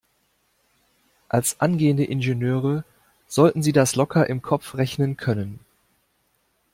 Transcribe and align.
Als 1.29 1.61
angehende 1.61 2.03
Ingenieure 2.03 2.83
sollten 3.27 3.61
Sie 3.61 3.71
das 3.71 3.93
locker 3.95 4.25
im 4.27 4.41
Kopf 4.41 4.73
rechnen 4.73 5.15
können. 5.15 5.59